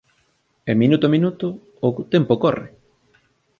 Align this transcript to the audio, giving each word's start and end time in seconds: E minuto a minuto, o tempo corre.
E 0.69 0.71
minuto 0.81 1.03
a 1.07 1.13
minuto, 1.15 1.47
o 1.85 1.89
tempo 2.13 2.33
corre. 2.43 2.67